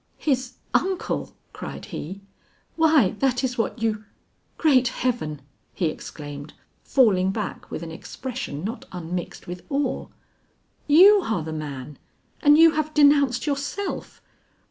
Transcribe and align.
"His 0.17 0.53
uncle!" 0.73 1.35
cried 1.53 1.85
he, 1.85 2.21
"why 2.75 3.11
that 3.19 3.43
is 3.43 3.55
what 3.59 3.83
you 3.83 4.03
Great 4.57 4.87
heaven!" 4.87 5.43
he 5.75 5.89
exclaimed, 5.89 6.53
falling 6.83 7.29
back 7.29 7.69
with 7.69 7.83
an 7.83 7.91
expression 7.91 8.63
not 8.63 8.85
unmixed 8.91 9.45
with 9.45 9.63
awe, 9.69 10.07
"you 10.87 11.19
are 11.25 11.43
the 11.43 11.53
man 11.53 11.99
and 12.41 12.57
you 12.57 12.71
have 12.71 12.95
denounced 12.95 13.45
yourself!" 13.45 14.23